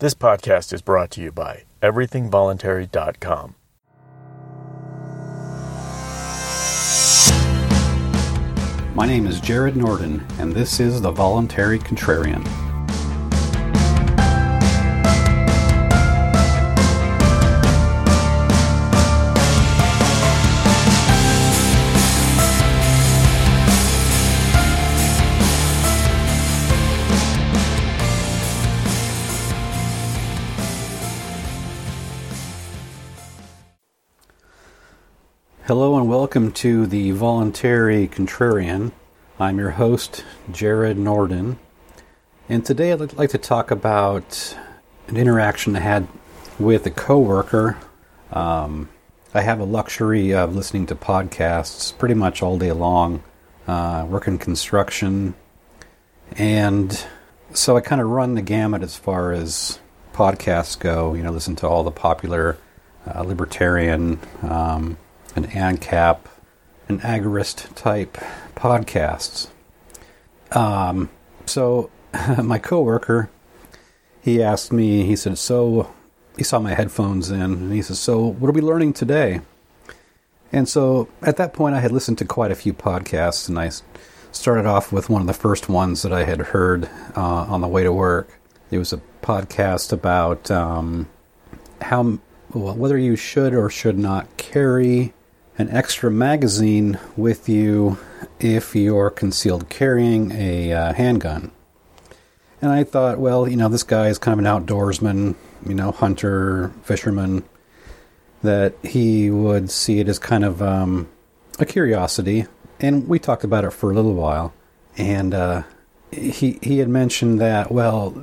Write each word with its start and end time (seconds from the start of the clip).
This 0.00 0.14
podcast 0.14 0.72
is 0.72 0.80
brought 0.80 1.10
to 1.10 1.20
you 1.20 1.30
by 1.30 1.64
everythingvoluntary.com. 1.82 3.54
My 8.94 9.06
name 9.06 9.26
is 9.26 9.42
Jared 9.42 9.74
Nordin, 9.74 10.22
and 10.40 10.54
this 10.54 10.80
is 10.80 11.02
The 11.02 11.10
Voluntary 11.10 11.78
Contrarian. 11.78 12.69
Hello 35.70 35.96
and 35.96 36.08
welcome 36.08 36.50
to 36.50 36.84
the 36.84 37.12
Voluntary 37.12 38.08
Contrarian. 38.08 38.90
I'm 39.38 39.56
your 39.60 39.70
host, 39.70 40.24
Jared 40.50 40.96
Nordin. 40.96 41.58
And 42.48 42.66
today 42.66 42.90
I'd 42.90 43.12
like 43.12 43.30
to 43.30 43.38
talk 43.38 43.70
about 43.70 44.58
an 45.06 45.16
interaction 45.16 45.76
I 45.76 45.78
had 45.78 46.08
with 46.58 46.86
a 46.86 46.90
coworker. 46.90 47.78
Um, 48.32 48.88
I 49.32 49.42
have 49.42 49.60
a 49.60 49.64
luxury 49.64 50.34
of 50.34 50.56
listening 50.56 50.86
to 50.86 50.96
podcasts 50.96 51.96
pretty 51.96 52.16
much 52.16 52.42
all 52.42 52.58
day 52.58 52.72
long, 52.72 53.22
uh, 53.68 54.04
work 54.10 54.26
in 54.26 54.38
construction, 54.38 55.34
and 56.32 57.06
so 57.54 57.76
I 57.76 57.80
kind 57.80 58.00
of 58.00 58.08
run 58.08 58.34
the 58.34 58.42
gamut 58.42 58.82
as 58.82 58.96
far 58.96 59.30
as 59.30 59.78
podcasts 60.14 60.76
go. 60.76 61.14
You 61.14 61.22
know, 61.22 61.30
listen 61.30 61.54
to 61.54 61.68
all 61.68 61.84
the 61.84 61.92
popular 61.92 62.58
uh, 63.06 63.22
libertarian 63.22 64.18
um, 64.42 64.96
and 65.34 65.46
ANCAP 65.48 66.18
an 66.90 66.98
agorist 67.00 67.74
type 67.74 68.18
podcasts. 68.54 69.48
Um, 70.50 71.08
so 71.46 71.90
my 72.42 72.58
coworker, 72.58 73.30
he 74.20 74.42
asked 74.42 74.72
me. 74.72 75.04
He 75.04 75.16
said, 75.16 75.38
"So." 75.38 75.92
He 76.36 76.44
saw 76.44 76.58
my 76.58 76.74
headphones 76.74 77.30
in, 77.30 77.42
and 77.42 77.72
he 77.72 77.82
says, 77.82 77.98
"So, 77.98 78.24
what 78.24 78.48
are 78.48 78.52
we 78.52 78.60
learning 78.62 78.94
today?" 78.94 79.40
And 80.52 80.68
so, 80.68 81.08
at 81.20 81.36
that 81.36 81.52
point, 81.52 81.74
I 81.74 81.80
had 81.80 81.92
listened 81.92 82.18
to 82.18 82.24
quite 82.24 82.50
a 82.50 82.54
few 82.54 82.72
podcasts, 82.72 83.48
and 83.48 83.58
I 83.58 83.70
started 84.32 84.64
off 84.64 84.92
with 84.92 85.10
one 85.10 85.20
of 85.20 85.26
the 85.26 85.34
first 85.34 85.68
ones 85.68 86.02
that 86.02 86.12
I 86.12 86.24
had 86.24 86.38
heard 86.40 86.88
uh, 87.16 87.20
on 87.20 87.60
the 87.60 87.68
way 87.68 87.82
to 87.82 87.92
work. 87.92 88.38
It 88.70 88.78
was 88.78 88.92
a 88.92 89.02
podcast 89.22 89.92
about 89.92 90.50
um, 90.50 91.08
how 91.82 92.20
well, 92.54 92.74
whether 92.74 92.96
you 92.96 93.16
should 93.16 93.52
or 93.52 93.68
should 93.68 93.98
not 93.98 94.36
carry 94.36 95.12
an 95.58 95.68
extra 95.70 96.10
magazine 96.10 96.98
with 97.16 97.48
you 97.48 97.98
if 98.38 98.74
you're 98.74 99.10
concealed 99.10 99.68
carrying 99.68 100.32
a 100.32 100.72
uh, 100.72 100.92
handgun. 100.94 101.50
And 102.62 102.70
I 102.70 102.84
thought, 102.84 103.18
well, 103.18 103.48
you 103.48 103.56
know, 103.56 103.68
this 103.68 103.82
guy 103.82 104.08
is 104.08 104.18
kind 104.18 104.38
of 104.38 104.44
an 104.44 104.66
outdoorsman, 104.66 105.34
you 105.66 105.74
know, 105.74 105.92
hunter, 105.92 106.72
fisherman, 106.82 107.42
that 108.42 108.74
he 108.82 109.30
would 109.30 109.70
see 109.70 110.00
it 110.00 110.08
as 110.08 110.18
kind 110.18 110.44
of 110.44 110.60
um, 110.60 111.08
a 111.58 111.64
curiosity. 111.64 112.46
And 112.78 113.08
we 113.08 113.18
talked 113.18 113.44
about 113.44 113.64
it 113.64 113.72
for 113.72 113.90
a 113.90 113.94
little 113.94 114.14
while. 114.14 114.52
And 114.96 115.32
uh, 115.32 115.62
he, 116.12 116.58
he 116.62 116.78
had 116.78 116.88
mentioned 116.88 117.40
that, 117.40 117.70
well, 117.70 118.14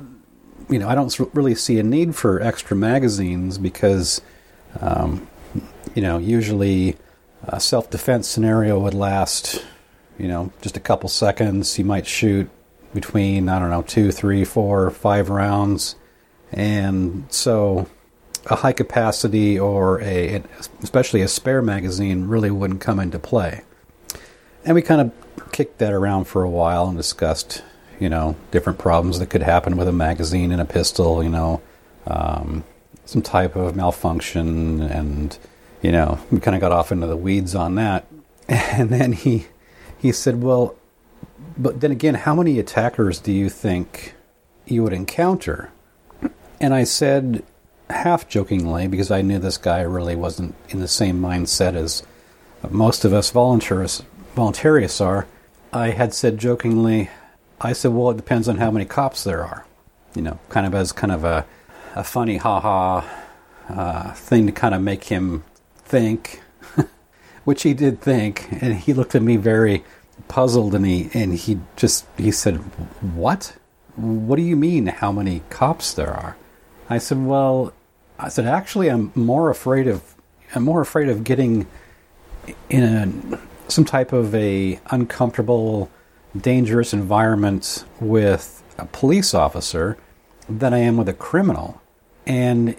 you 0.68 0.78
know, 0.78 0.88
I 0.88 0.94
don't 0.94 1.16
really 1.32 1.54
see 1.54 1.78
a 1.78 1.82
need 1.82 2.14
for 2.14 2.40
extra 2.40 2.76
magazines 2.76 3.58
because, 3.58 4.20
um, 4.80 5.26
you 5.94 6.02
know, 6.02 6.18
usually 6.18 6.96
a 7.42 7.60
self 7.60 7.90
defense 7.90 8.28
scenario 8.28 8.78
would 8.78 8.94
last, 8.94 9.64
you 10.18 10.28
know, 10.28 10.52
just 10.60 10.76
a 10.76 10.80
couple 10.80 11.08
seconds. 11.08 11.78
You 11.78 11.84
might 11.84 12.06
shoot 12.06 12.50
between, 12.94 13.48
I 13.48 13.58
don't 13.58 13.70
know, 13.70 13.82
two, 13.82 14.12
three, 14.12 14.44
four, 14.44 14.90
five 14.90 15.28
rounds. 15.28 15.96
And 16.52 17.26
so 17.30 17.88
a 18.46 18.56
high 18.56 18.72
capacity 18.72 19.58
or 19.58 20.00
a, 20.00 20.42
especially 20.82 21.22
a 21.22 21.28
spare 21.28 21.62
magazine, 21.62 22.26
really 22.26 22.50
wouldn't 22.50 22.80
come 22.80 22.98
into 22.98 23.18
play. 23.18 23.62
And 24.64 24.74
we 24.74 24.82
kind 24.82 25.00
of 25.00 25.52
kicked 25.52 25.78
that 25.78 25.92
around 25.92 26.24
for 26.24 26.42
a 26.42 26.50
while 26.50 26.88
and 26.88 26.96
discussed, 26.96 27.62
you 28.00 28.08
know, 28.08 28.36
different 28.50 28.78
problems 28.78 29.18
that 29.18 29.26
could 29.26 29.42
happen 29.42 29.76
with 29.76 29.88
a 29.88 29.92
magazine 29.92 30.52
and 30.52 30.60
a 30.60 30.64
pistol, 30.64 31.22
you 31.22 31.28
know, 31.28 31.60
um, 32.06 32.64
some 33.04 33.22
type 33.22 33.56
of 33.56 33.76
malfunction 33.76 34.80
and 34.80 35.38
you 35.82 35.92
know, 35.92 36.18
we 36.30 36.40
kind 36.40 36.54
of 36.54 36.60
got 36.60 36.72
off 36.72 36.92
into 36.92 37.06
the 37.06 37.16
weeds 37.16 37.54
on 37.54 37.74
that. 37.76 38.06
And 38.48 38.88
then 38.88 39.12
he 39.12 39.46
he 39.98 40.10
said, 40.10 40.42
"Well, 40.42 40.74
but 41.58 41.80
then 41.80 41.90
again, 41.90 42.14
how 42.14 42.34
many 42.34 42.58
attackers 42.58 43.18
do 43.20 43.30
you 43.30 43.50
think 43.50 44.14
you 44.64 44.82
would 44.82 44.94
encounter?" 44.94 45.70
And 46.60 46.72
I 46.72 46.84
said, 46.84 47.44
half 47.90 48.28
jokingly, 48.28 48.86
because 48.86 49.10
I 49.10 49.22
knew 49.22 49.38
this 49.38 49.58
guy 49.58 49.80
really 49.80 50.16
wasn't 50.16 50.54
in 50.68 50.80
the 50.80 50.88
same 50.88 51.20
mindset 51.20 51.74
as 51.74 52.02
most 52.70 53.04
of 53.04 53.12
us 53.12 53.30
voluntarists, 53.30 54.02
voluntarists 54.34 55.04
are. 55.04 55.26
I 55.72 55.90
had 55.90 56.14
said 56.14 56.38
jokingly, 56.38 57.10
I 57.60 57.72
said, 57.72 57.92
"Well, 57.92 58.10
it 58.10 58.16
depends 58.16 58.48
on 58.48 58.58
how 58.58 58.70
many 58.70 58.84
cops 58.84 59.24
there 59.24 59.44
are." 59.44 59.66
You 60.14 60.22
know, 60.22 60.38
kind 60.48 60.66
of 60.66 60.74
as 60.74 60.92
kind 60.92 61.12
of 61.12 61.24
a 61.24 61.44
a 61.94 62.04
funny 62.04 62.36
ha 62.36 62.60
ha 62.60 63.24
uh, 63.68 64.12
thing 64.14 64.46
to 64.46 64.52
kind 64.52 64.74
of 64.74 64.82
make 64.82 65.04
him 65.04 65.44
think, 65.88 66.42
which 67.44 67.62
he 67.62 67.74
did 67.74 68.00
think, 68.00 68.48
and 68.62 68.76
he 68.76 68.92
looked 68.92 69.14
at 69.14 69.22
me 69.22 69.36
very 69.36 69.84
puzzled, 70.28 70.74
and 70.74 70.86
he 70.86 71.10
and 71.14 71.34
he 71.34 71.60
just 71.76 72.06
he 72.16 72.30
said, 72.30 72.56
"What? 73.00 73.56
What 73.96 74.36
do 74.36 74.42
you 74.42 74.56
mean? 74.56 74.86
How 74.86 75.10
many 75.10 75.42
cops 75.50 75.92
there 75.92 76.12
are?" 76.12 76.36
I 76.88 76.98
said, 76.98 77.24
"Well, 77.24 77.72
I 78.18 78.28
said 78.28 78.46
actually, 78.46 78.88
I'm 78.88 79.12
more 79.14 79.50
afraid 79.50 79.88
of 79.88 80.14
I'm 80.54 80.64
more 80.64 80.80
afraid 80.80 81.08
of 81.08 81.24
getting 81.24 81.66
in 82.68 82.82
a 82.84 83.40
some 83.70 83.84
type 83.84 84.12
of 84.12 84.34
a 84.34 84.80
uncomfortable, 84.90 85.90
dangerous 86.36 86.92
environment 86.92 87.84
with 88.00 88.62
a 88.78 88.86
police 88.86 89.34
officer 89.34 89.98
than 90.48 90.72
I 90.74 90.78
am 90.78 90.96
with 90.96 91.08
a 91.08 91.14
criminal." 91.14 91.80
And 92.26 92.78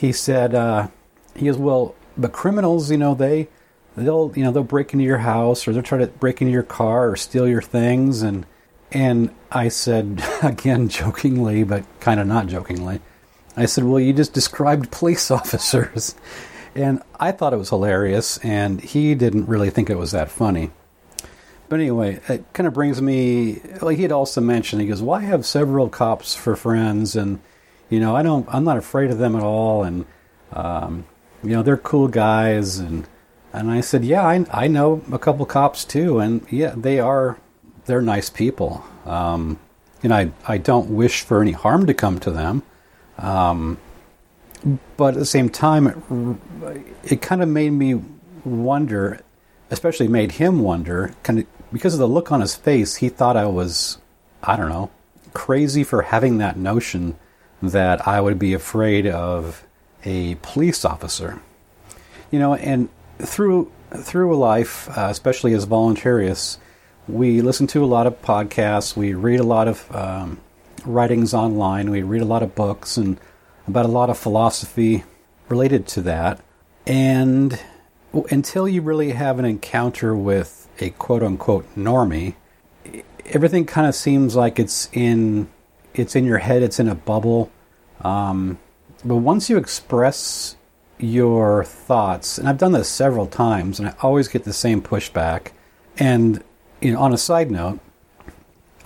he 0.00 0.10
said, 0.12 0.54
uh, 0.54 0.88
"He 1.34 1.46
goes, 1.46 1.58
well, 1.58 1.94
but 2.16 2.32
criminals, 2.32 2.90
you 2.90 2.98
know, 2.98 3.14
they 3.14 3.48
they'll 3.96 4.32
you 4.36 4.44
know 4.44 4.52
they'll 4.52 4.62
break 4.62 4.92
into 4.92 5.04
your 5.04 5.18
house 5.18 5.66
or 5.66 5.72
they'll 5.72 5.82
try 5.82 5.98
to 5.98 6.06
break 6.06 6.40
into 6.40 6.52
your 6.52 6.62
car 6.62 7.10
or 7.10 7.16
steal 7.16 7.48
your 7.48 7.62
things. 7.62 8.22
And 8.22 8.46
and 8.92 9.34
I 9.50 9.68
said 9.68 10.22
again 10.42 10.88
jokingly 10.88 11.64
but 11.64 11.84
kind 12.00 12.20
of 12.20 12.26
not 12.26 12.46
jokingly 12.46 13.00
I 13.56 13.66
said 13.66 13.84
well 13.84 14.00
you 14.00 14.12
just 14.12 14.32
described 14.32 14.90
police 14.90 15.30
officers. 15.30 16.14
And 16.74 17.02
I 17.18 17.32
thought 17.32 17.54
it 17.54 17.58
was 17.58 17.70
hilarious 17.70 18.36
and 18.38 18.80
he 18.82 19.14
didn't 19.14 19.46
really 19.46 19.70
think 19.70 19.88
it 19.88 19.96
was 19.96 20.12
that 20.12 20.30
funny. 20.30 20.70
But 21.68 21.80
anyway 21.80 22.20
it 22.28 22.44
kind 22.52 22.66
of 22.66 22.74
brings 22.74 23.00
me 23.00 23.60
like 23.80 23.96
he 23.96 24.02
had 24.02 24.12
also 24.12 24.40
mentioned 24.40 24.82
he 24.82 24.88
goes 24.88 25.02
well 25.02 25.18
I 25.18 25.24
have 25.24 25.46
several 25.46 25.88
cops 25.88 26.34
for 26.34 26.54
friends 26.54 27.16
and 27.16 27.40
you 27.88 27.98
know 27.98 28.14
I 28.14 28.22
don't 28.22 28.46
I'm 28.52 28.64
not 28.64 28.76
afraid 28.76 29.10
of 29.10 29.18
them 29.18 29.36
at 29.36 29.42
all. 29.42 29.84
And 29.84 30.04
um, 30.52 31.06
you 31.48 31.54
know, 31.54 31.62
they're 31.62 31.76
cool 31.76 32.08
guys. 32.08 32.78
And, 32.78 33.06
and 33.52 33.70
I 33.70 33.80
said, 33.80 34.04
yeah, 34.04 34.26
I, 34.26 34.44
I 34.50 34.68
know 34.68 35.02
a 35.12 35.18
couple 35.18 35.46
cops 35.46 35.84
too. 35.84 36.18
And 36.18 36.46
yeah, 36.50 36.74
they 36.76 37.00
are, 37.00 37.38
they're 37.86 38.02
nice 38.02 38.30
people. 38.30 38.84
Um, 39.04 39.58
and 40.02 40.12
I, 40.12 40.32
I 40.46 40.58
don't 40.58 40.90
wish 40.90 41.22
for 41.22 41.40
any 41.40 41.52
harm 41.52 41.86
to 41.86 41.94
come 41.94 42.18
to 42.20 42.30
them. 42.30 42.62
Um, 43.18 43.78
but 44.96 45.14
at 45.14 45.20
the 45.20 45.26
same 45.26 45.48
time, 45.48 46.40
it, 47.04 47.12
it 47.12 47.22
kind 47.22 47.42
of 47.42 47.48
made 47.48 47.70
me 47.70 48.00
wonder, 48.44 49.20
especially 49.70 50.08
made 50.08 50.32
him 50.32 50.60
wonder, 50.60 51.14
kind 51.22 51.40
of 51.40 51.46
because 51.72 51.94
of 51.94 52.00
the 52.00 52.08
look 52.08 52.30
on 52.30 52.40
his 52.40 52.54
face, 52.54 52.96
he 52.96 53.08
thought 53.08 53.36
I 53.36 53.46
was, 53.46 53.98
I 54.42 54.56
don't 54.56 54.68
know, 54.68 54.90
crazy 55.34 55.84
for 55.84 56.02
having 56.02 56.38
that 56.38 56.56
notion 56.56 57.18
that 57.62 58.06
I 58.06 58.20
would 58.20 58.38
be 58.38 58.54
afraid 58.54 59.06
of 59.06 59.65
a 60.04 60.36
police 60.36 60.84
officer. 60.84 61.40
You 62.30 62.38
know, 62.38 62.54
and 62.54 62.88
through 63.18 63.70
through 63.94 64.34
a 64.34 64.36
life, 64.36 64.88
uh, 64.96 65.08
especially 65.10 65.54
as 65.54 65.64
voluntarists, 65.66 66.58
we 67.08 67.40
listen 67.40 67.66
to 67.68 67.84
a 67.84 67.86
lot 67.86 68.06
of 68.06 68.20
podcasts, 68.20 68.96
we 68.96 69.14
read 69.14 69.38
a 69.38 69.44
lot 69.44 69.68
of 69.68 69.94
um, 69.94 70.40
writings 70.84 71.32
online, 71.32 71.90
we 71.90 72.02
read 72.02 72.20
a 72.20 72.26
lot 72.26 72.42
of 72.42 72.54
books 72.54 72.96
and 72.96 73.18
about 73.68 73.84
a 73.84 73.88
lot 73.88 74.10
of 74.10 74.18
philosophy 74.18 75.04
related 75.48 75.86
to 75.86 76.02
that. 76.02 76.40
And 76.86 77.58
until 78.30 78.68
you 78.68 78.82
really 78.82 79.12
have 79.12 79.38
an 79.38 79.44
encounter 79.44 80.16
with 80.16 80.68
a 80.80 80.90
quote 80.90 81.22
unquote 81.22 81.72
normie, 81.76 82.34
everything 83.26 83.66
kind 83.66 83.86
of 83.86 83.94
seems 83.94 84.34
like 84.34 84.58
it's 84.58 84.88
in 84.92 85.48
it's 85.94 86.14
in 86.16 86.24
your 86.24 86.38
head, 86.38 86.62
it's 86.62 86.78
in 86.80 86.88
a 86.88 86.94
bubble 86.94 87.50
Um, 88.02 88.58
but 89.04 89.16
once 89.16 89.48
you 89.50 89.56
express 89.56 90.56
your 90.98 91.64
thoughts, 91.64 92.38
and 92.38 92.48
I've 92.48 92.58
done 92.58 92.72
this 92.72 92.88
several 92.88 93.26
times, 93.26 93.78
and 93.78 93.88
I 93.88 93.94
always 94.00 94.28
get 94.28 94.44
the 94.44 94.52
same 94.52 94.80
pushback. 94.80 95.52
And 95.98 96.42
you 96.80 96.92
know, 96.92 97.00
on 97.00 97.12
a 97.12 97.18
side 97.18 97.50
note, 97.50 97.80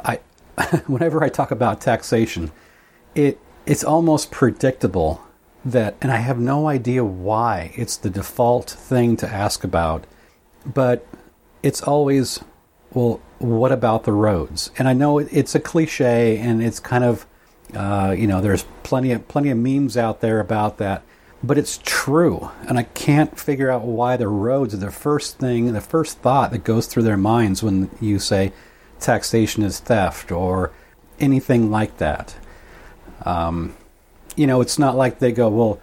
I 0.05 0.21
whenever 0.87 1.23
I 1.23 1.29
talk 1.29 1.51
about 1.51 1.81
taxation, 1.81 2.51
it 3.15 3.39
it's 3.67 3.85
almost 3.85 4.31
predictable 4.31 5.23
that, 5.65 5.97
and 6.01 6.11
I 6.11 6.17
have 6.17 6.39
no 6.39 6.69
idea 6.69 7.05
why 7.05 7.73
it's 7.77 7.97
the 7.97 8.11
default 8.11 8.71
thing 8.71 9.17
to 9.19 9.29
ask 9.29 9.63
about, 9.63 10.05
but 10.65 11.07
it's 11.63 11.83
always, 11.83 12.41
well, 12.93 13.21
what 13.39 13.71
about 13.71 14.05
the 14.05 14.13
roads? 14.13 14.71
And 14.79 14.89
I 14.89 14.95
know 14.95 15.19
it's 15.19 15.55
a 15.55 15.61
cliche, 15.61 16.39
and 16.39 16.63
it's 16.63 16.81
kind 16.81 17.05
of, 17.05 17.27
uh, 17.75 18.15
you 18.17 18.27
know, 18.27 18.41
there's 18.41 18.65
plenty 18.83 19.13
of 19.13 19.27
plenty 19.29 19.51
of 19.51 19.59
memes 19.59 19.97
out 19.97 20.21
there 20.21 20.41
about 20.41 20.79
that, 20.79 21.03
but 21.43 21.59
it's 21.59 21.79
true, 21.85 22.51
and 22.69 22.79
I 22.79 22.83
can't 22.83 23.39
figure 23.39 23.71
out 23.71 23.83
why 23.83 24.17
the 24.17 24.29
roads 24.29 24.75
are 24.75 24.79
the 24.79 24.91
first 24.91 25.39
thing, 25.39 25.73
the 25.73 25.81
first 25.81 26.19
thought 26.19 26.51
that 26.51 26.65
goes 26.65 26.87
through 26.87 27.05
their 27.05 27.17
minds 27.17 27.63
when 27.63 27.91
you 28.01 28.19
say 28.19 28.53
taxation 28.99 29.63
is 29.63 29.81
theft 29.81 30.31
or 30.31 30.73
anything 31.19 31.71
like 31.71 31.97
that. 31.99 32.37
Um, 33.25 33.75
you 34.37 34.47
know, 34.47 34.61
it's 34.61 34.79
not 34.79 34.97
like 34.97 35.19
they 35.19 35.33
go, 35.33 35.49
well, 35.49 35.81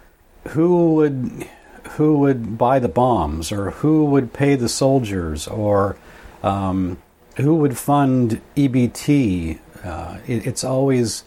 who 0.48 0.94
would 0.94 1.48
who 1.92 2.18
would 2.18 2.58
buy 2.58 2.78
the 2.78 2.88
bombs, 2.88 3.50
or 3.50 3.70
who 3.70 4.04
would 4.06 4.32
pay 4.32 4.54
the 4.54 4.68
soldiers, 4.68 5.48
or 5.48 5.96
um, 6.42 6.98
who 7.36 7.56
would 7.56 7.76
fund 7.78 8.40
EBT? 8.56 9.58
Uh, 9.84 10.18
it, 10.26 10.46
it's 10.46 10.64
always 10.64 11.24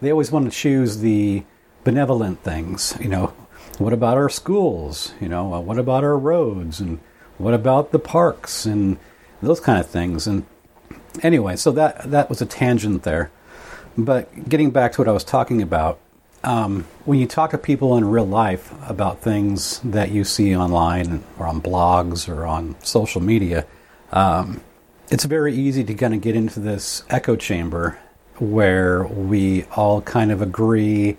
they 0.00 0.10
always 0.10 0.32
want 0.32 0.46
to 0.46 0.50
choose 0.50 0.98
the 0.98 1.44
benevolent 1.84 2.42
things. 2.42 2.94
You 3.00 3.08
know, 3.08 3.26
what 3.78 3.92
about 3.92 4.16
our 4.16 4.28
schools? 4.28 5.14
You 5.20 5.28
know, 5.28 5.54
uh, 5.54 5.60
what 5.60 5.78
about 5.78 6.04
our 6.04 6.18
roads, 6.18 6.80
and 6.80 7.00
what 7.38 7.54
about 7.54 7.92
the 7.92 7.98
parks, 7.98 8.66
and 8.66 8.98
those 9.42 9.60
kind 9.60 9.78
of 9.78 9.86
things. 9.86 10.26
And 10.26 10.44
anyway, 11.22 11.56
so 11.56 11.70
that 11.72 12.10
that 12.10 12.28
was 12.28 12.40
a 12.40 12.46
tangent 12.46 13.02
there. 13.02 13.30
But 13.96 14.48
getting 14.48 14.70
back 14.70 14.92
to 14.92 15.00
what 15.00 15.08
I 15.08 15.12
was 15.12 15.24
talking 15.24 15.60
about, 15.62 15.98
um, 16.44 16.86
when 17.04 17.18
you 17.18 17.26
talk 17.26 17.50
to 17.50 17.58
people 17.58 17.96
in 17.96 18.04
real 18.04 18.26
life 18.26 18.72
about 18.88 19.20
things 19.20 19.80
that 19.80 20.10
you 20.10 20.24
see 20.24 20.56
online 20.56 21.24
or 21.38 21.46
on 21.46 21.60
blogs 21.60 22.28
or 22.28 22.46
on 22.46 22.76
social 22.82 23.20
media, 23.20 23.66
um, 24.12 24.62
it's 25.10 25.24
very 25.24 25.54
easy 25.54 25.84
to 25.84 25.94
kind 25.94 26.14
of 26.14 26.20
get 26.20 26.36
into 26.36 26.60
this 26.60 27.02
echo 27.10 27.36
chamber 27.36 27.98
where 28.40 29.04
we 29.04 29.64
all 29.76 30.00
kind 30.02 30.32
of 30.32 30.42
agree 30.42 31.16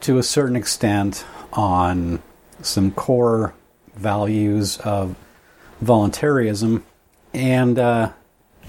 to 0.00 0.18
a 0.18 0.22
certain 0.22 0.56
extent 0.56 1.24
on 1.52 2.22
some 2.62 2.90
core 2.92 3.54
values 3.94 4.78
of 4.78 5.16
voluntarism. 5.80 6.84
And 7.32 7.78
uh, 7.78 8.12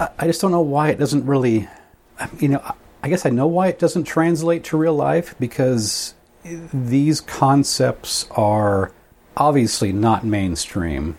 I 0.00 0.26
just 0.26 0.40
don't 0.40 0.50
know 0.50 0.60
why 0.60 0.88
it 0.90 0.98
doesn't 0.98 1.24
really, 1.26 1.68
you 2.38 2.48
know, 2.48 2.74
I 3.02 3.08
guess 3.08 3.24
I 3.24 3.30
know 3.30 3.46
why 3.46 3.68
it 3.68 3.78
doesn't 3.78 4.04
translate 4.04 4.64
to 4.64 4.76
real 4.76 4.94
life 4.94 5.34
because 5.38 6.14
these 6.42 7.20
concepts 7.20 8.26
are 8.32 8.92
obviously 9.36 9.92
not 9.92 10.24
mainstream. 10.24 11.18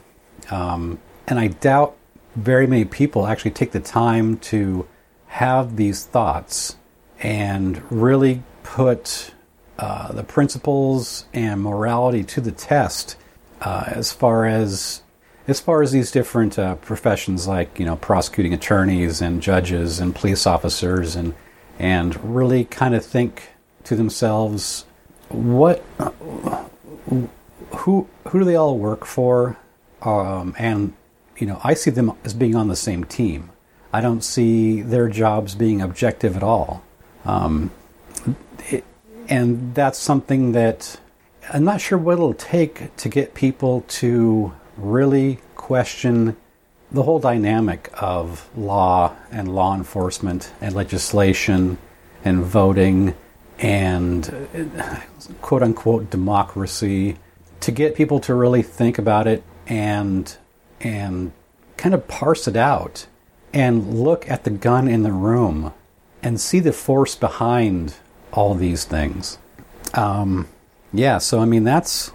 Um, 0.51 0.99
and 1.27 1.39
I 1.39 1.47
doubt 1.47 1.95
very 2.35 2.67
many 2.67 2.85
people 2.85 3.25
actually 3.27 3.51
take 3.51 3.71
the 3.71 3.79
time 3.79 4.37
to 4.37 4.87
have 5.37 5.75
these 5.75 6.05
thoughts 6.05 6.75
and 7.19 7.81
really 7.91 8.43
put 8.63 9.33
uh, 9.79 10.11
the 10.11 10.23
principles 10.23 11.25
and 11.33 11.61
morality 11.61 12.23
to 12.23 12.41
the 12.41 12.51
test 12.51 13.15
uh, 13.61 13.85
as 13.87 14.11
far 14.11 14.45
as 14.45 15.01
as 15.47 15.61
far 15.61 15.81
as 15.81 15.93
these 15.93 16.11
different 16.11 16.59
uh, 16.59 16.75
professions 16.75 17.47
like 17.47 17.79
you 17.79 17.85
know 17.85 17.95
prosecuting 17.95 18.53
attorneys 18.53 19.21
and 19.21 19.41
judges 19.41 19.99
and 19.99 20.15
police 20.15 20.45
officers 20.45 21.15
and 21.15 21.33
and 21.79 22.35
really 22.35 22.65
kind 22.65 22.95
of 22.95 23.05
think 23.05 23.51
to 23.83 23.95
themselves, 23.95 24.85
what, 25.29 25.83
who, 27.09 28.07
who 28.27 28.39
do 28.39 28.43
they 28.43 28.55
all 28.55 28.77
work 28.77 29.05
for? 29.05 29.57
Um, 30.01 30.55
and 30.57 30.93
you 31.37 31.47
know, 31.47 31.61
I 31.63 31.73
see 31.73 31.91
them 31.91 32.11
as 32.23 32.33
being 32.33 32.55
on 32.55 32.67
the 32.67 32.75
same 32.75 33.03
team. 33.03 33.51
I 33.93 34.01
don't 34.01 34.23
see 34.23 34.81
their 34.81 35.07
jobs 35.07 35.55
being 35.55 35.81
objective 35.81 36.35
at 36.35 36.43
all. 36.43 36.83
Um, 37.25 37.71
it, 38.69 38.83
and 39.29 39.73
that's 39.73 39.97
something 39.97 40.53
that 40.53 40.99
I'm 41.49 41.63
not 41.63 41.81
sure 41.81 41.97
what 41.97 42.13
it'll 42.13 42.33
take 42.33 42.95
to 42.97 43.09
get 43.09 43.33
people 43.33 43.81
to 43.87 44.53
really 44.77 45.39
question 45.55 46.35
the 46.91 47.03
whole 47.03 47.19
dynamic 47.19 47.89
of 47.93 48.49
law 48.57 49.15
and 49.31 49.53
law 49.53 49.75
enforcement 49.75 50.51
and 50.61 50.73
legislation 50.73 51.77
and 52.23 52.43
voting 52.43 53.13
and 53.59 54.47
uh, 54.79 54.99
quote 55.41 55.63
unquote 55.63 56.09
democracy 56.09 57.17
to 57.59 57.71
get 57.71 57.95
people 57.95 58.19
to 58.19 58.33
really 58.33 58.61
think 58.61 58.97
about 58.97 59.27
it 59.27 59.43
and 59.65 60.37
and 60.79 61.31
kind 61.75 61.93
of 61.95 62.07
parse 62.07 62.47
it 62.47 62.55
out 62.55 63.07
and 63.53 63.99
look 63.99 64.29
at 64.29 64.43
the 64.43 64.49
gun 64.49 64.87
in 64.87 65.03
the 65.03 65.11
room 65.11 65.73
and 66.21 66.39
see 66.39 66.59
the 66.59 66.73
force 66.73 67.15
behind 67.15 67.95
all 68.31 68.55
these 68.55 68.83
things. 68.83 69.37
Um, 69.93 70.47
yeah, 70.93 71.17
so 71.17 71.39
I 71.39 71.45
mean 71.45 71.63
that's 71.63 72.11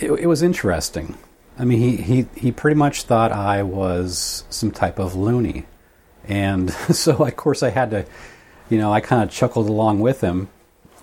it, 0.00 0.10
it 0.10 0.26
was 0.26 0.42
interesting. 0.42 1.16
I 1.58 1.64
mean, 1.64 1.78
he, 1.78 1.96
he, 1.96 2.26
he 2.36 2.52
pretty 2.52 2.76
much 2.76 3.02
thought 3.02 3.32
I 3.32 3.62
was 3.62 4.44
some 4.48 4.70
type 4.70 4.98
of 4.98 5.14
loony. 5.14 5.66
And 6.26 6.70
so, 6.94 7.24
of 7.24 7.36
course, 7.36 7.62
I 7.62 7.68
had 7.68 7.90
to, 7.90 8.06
you 8.70 8.78
know, 8.78 8.92
I 8.92 9.00
kind 9.00 9.22
of 9.22 9.30
chuckled 9.30 9.68
along 9.68 10.00
with 10.00 10.22
him. 10.22 10.48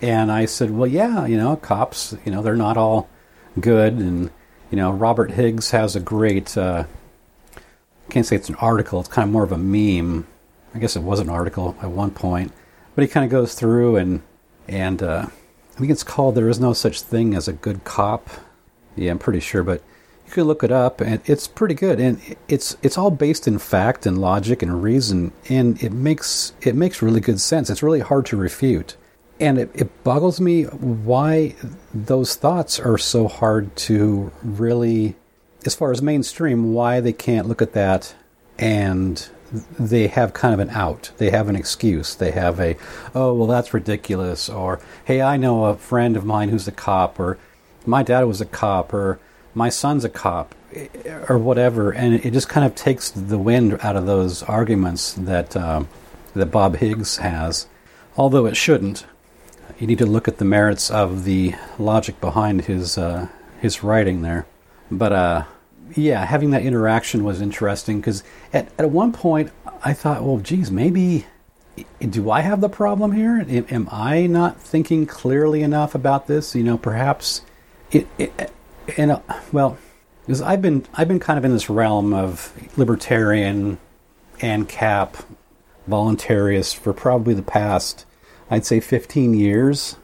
And 0.02 0.32
I 0.32 0.46
said, 0.46 0.70
well, 0.70 0.88
yeah, 0.88 1.26
you 1.26 1.36
know, 1.36 1.56
cops, 1.56 2.16
you 2.24 2.32
know, 2.32 2.42
they're 2.42 2.56
not 2.56 2.76
all 2.76 3.08
good. 3.60 3.94
And, 3.94 4.30
you 4.70 4.76
know, 4.76 4.90
Robert 4.90 5.32
Higgs 5.32 5.70
has 5.70 5.94
a 5.94 6.00
great, 6.00 6.56
uh, 6.56 6.84
Can't 8.10 8.26
say 8.26 8.36
it's 8.36 8.48
an 8.48 8.56
article, 8.56 9.00
it's 9.00 9.08
kind 9.08 9.28
of 9.28 9.32
more 9.32 9.44
of 9.44 9.52
a 9.52 9.58
meme. 9.58 10.26
I 10.74 10.78
guess 10.78 10.96
it 10.96 11.02
was 11.02 11.20
an 11.20 11.28
article 11.28 11.76
at 11.82 11.90
one 11.90 12.10
point. 12.10 12.52
But 12.94 13.02
he 13.02 13.08
kind 13.08 13.24
of 13.24 13.30
goes 13.30 13.54
through 13.54 13.96
and, 13.96 14.22
and 14.66 15.02
uh, 15.02 15.26
I 15.26 15.78
think 15.78 15.90
it's 15.90 16.02
called 16.02 16.34
There 16.34 16.48
Is 16.48 16.58
No 16.58 16.72
Such 16.72 17.00
Thing 17.00 17.34
as 17.34 17.46
a 17.46 17.52
Good 17.52 17.84
Cop. 17.84 18.28
Yeah, 18.96 19.12
I'm 19.12 19.18
pretty 19.18 19.40
sure. 19.40 19.62
But 19.62 19.82
you 20.28 20.32
can 20.32 20.44
look 20.44 20.62
it 20.62 20.70
up, 20.70 21.00
and 21.00 21.22
it's 21.24 21.48
pretty 21.48 21.74
good. 21.74 22.00
And 22.00 22.20
it's 22.48 22.76
it's 22.82 22.98
all 22.98 23.10
based 23.10 23.48
in 23.48 23.58
fact 23.58 24.04
and 24.04 24.18
logic 24.18 24.62
and 24.62 24.82
reason, 24.82 25.32
and 25.48 25.82
it 25.82 25.92
makes 25.92 26.52
it 26.60 26.74
makes 26.74 27.00
really 27.00 27.20
good 27.20 27.40
sense. 27.40 27.70
It's 27.70 27.82
really 27.82 28.00
hard 28.00 28.26
to 28.26 28.36
refute, 28.36 28.96
and 29.40 29.56
it, 29.58 29.70
it 29.72 30.04
boggles 30.04 30.40
me 30.40 30.64
why 30.64 31.54
those 31.94 32.34
thoughts 32.34 32.78
are 32.78 32.98
so 32.98 33.28
hard 33.28 33.74
to 33.76 34.30
really, 34.42 35.16
as 35.66 35.74
far 35.74 35.90
as 35.90 36.02
mainstream, 36.02 36.72
why 36.72 37.00
they 37.00 37.12
can't 37.12 37.48
look 37.48 37.62
at 37.62 37.72
that 37.72 38.14
and 38.58 39.28
they 39.78 40.08
have 40.08 40.32
kind 40.34 40.52
of 40.52 40.60
an 40.60 40.70
out. 40.70 41.10
They 41.18 41.30
have 41.30 41.48
an 41.48 41.56
excuse. 41.56 42.14
They 42.14 42.32
have 42.32 42.60
a, 42.60 42.76
oh, 43.14 43.32
well, 43.34 43.46
that's 43.46 43.72
ridiculous. 43.72 44.48
Or, 44.48 44.80
hey, 45.04 45.22
I 45.22 45.36
know 45.36 45.66
a 45.66 45.76
friend 45.76 46.16
of 46.16 46.24
mine 46.24 46.50
who's 46.50 46.68
a 46.68 46.72
cop. 46.72 47.18
Or, 47.18 47.38
my 47.86 48.02
dad 48.02 48.24
was 48.24 48.40
a 48.40 48.46
cop. 48.46 48.92
Or, 48.92 49.18
my 49.54 49.68
son's 49.68 50.04
a 50.04 50.08
cop 50.08 50.54
or 51.28 51.38
whatever, 51.38 51.90
and 51.90 52.14
it 52.14 52.32
just 52.32 52.48
kind 52.48 52.66
of 52.66 52.74
takes 52.74 53.10
the 53.10 53.38
wind 53.38 53.78
out 53.82 53.96
of 53.96 54.06
those 54.06 54.42
arguments 54.44 55.12
that 55.14 55.56
uh, 55.56 55.84
that 56.34 56.46
Bob 56.46 56.76
Higgs 56.76 57.18
has, 57.18 57.66
although 58.16 58.46
it 58.46 58.56
shouldn't. 58.56 59.04
You 59.78 59.86
need 59.86 59.98
to 59.98 60.06
look 60.06 60.28
at 60.28 60.38
the 60.38 60.44
merits 60.44 60.90
of 60.90 61.24
the 61.24 61.54
logic 61.78 62.20
behind 62.20 62.62
his 62.62 62.98
uh, 62.98 63.28
his 63.60 63.82
writing 63.82 64.22
there. 64.22 64.46
But 64.90 65.12
uh, 65.12 65.44
yeah, 65.94 66.24
having 66.24 66.50
that 66.50 66.62
interaction 66.62 67.24
was 67.24 67.40
interesting 67.40 68.00
because 68.00 68.22
at 68.52 68.68
at 68.78 68.90
one 68.90 69.12
point 69.12 69.50
I 69.82 69.92
thought, 69.92 70.22
well, 70.22 70.38
geez, 70.38 70.70
maybe 70.70 71.26
do 72.00 72.30
I 72.30 72.40
have 72.40 72.60
the 72.60 72.68
problem 72.68 73.12
here? 73.12 73.44
Am 73.70 73.88
I 73.90 74.26
not 74.26 74.60
thinking 74.60 75.06
clearly 75.06 75.62
enough 75.62 75.94
about 75.94 76.26
this? 76.26 76.54
You 76.54 76.64
know, 76.64 76.78
perhaps 76.78 77.42
it, 77.90 78.06
it 78.18 78.52
and 78.96 79.12
uh, 79.12 79.20
well, 79.52 79.78
because 80.26 80.42
I've 80.42 80.62
been 80.62 80.86
I've 80.94 81.08
been 81.08 81.20
kind 81.20 81.38
of 81.38 81.44
in 81.44 81.52
this 81.52 81.70
realm 81.70 82.12
of 82.12 82.52
libertarian, 82.76 83.78
ANCAP 84.40 85.24
voluntarist 85.88 86.76
for 86.76 86.92
probably 86.92 87.32
the 87.32 87.42
past 87.42 88.04
I'd 88.50 88.64
say 88.64 88.80
15 88.80 89.34
years, 89.34 89.96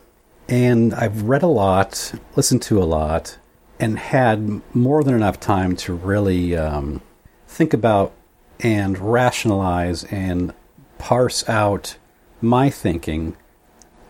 and 0.48 0.92
I've 0.94 1.22
read 1.22 1.42
a 1.42 1.48
lot, 1.48 2.12
listened 2.36 2.60
to 2.62 2.82
a 2.82 2.84
lot, 2.84 3.38
and 3.78 3.98
had 3.98 4.62
more 4.74 5.02
than 5.02 5.14
enough 5.14 5.40
time 5.40 5.76
to 5.76 5.94
really 5.94 6.56
um, 6.56 7.00
think 7.46 7.72
about 7.74 8.12
and 8.60 8.98
rationalize 8.98 10.04
and 10.04 10.54
parse 10.98 11.48
out 11.48 11.96
my 12.40 12.70
thinking. 12.70 13.36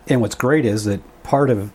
And 0.07 0.21
what's 0.21 0.35
great 0.35 0.65
is 0.65 0.85
that 0.85 1.01
part 1.23 1.49
of 1.49 1.73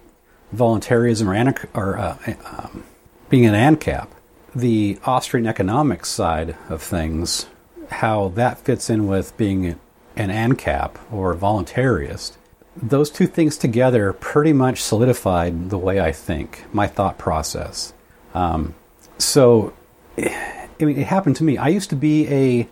voluntarism 0.52 1.28
or, 1.28 1.34
an, 1.34 1.54
or 1.74 1.98
uh, 1.98 2.16
um, 2.44 2.84
being 3.28 3.46
an 3.46 3.54
ANCAP, 3.54 4.08
the 4.54 4.98
Austrian 5.04 5.46
economics 5.46 6.08
side 6.08 6.56
of 6.68 6.82
things, 6.82 7.46
how 7.90 8.28
that 8.28 8.58
fits 8.58 8.88
in 8.88 9.06
with 9.06 9.36
being 9.36 9.78
an 10.16 10.30
ANCAP 10.30 10.96
or 11.12 11.34
voluntarist, 11.34 12.36
those 12.76 13.10
two 13.10 13.26
things 13.26 13.56
together 13.56 14.12
pretty 14.12 14.52
much 14.52 14.82
solidified 14.82 15.70
the 15.70 15.78
way 15.78 16.00
I 16.00 16.12
think, 16.12 16.64
my 16.72 16.86
thought 16.86 17.18
process. 17.18 17.92
Um, 18.34 18.74
so, 19.18 19.72
I 20.16 20.70
mean, 20.80 20.98
it 20.98 21.06
happened 21.06 21.36
to 21.36 21.44
me. 21.44 21.58
I 21.58 21.68
used 21.68 21.90
to 21.90 21.96
be 21.96 22.28
a, 22.28 22.68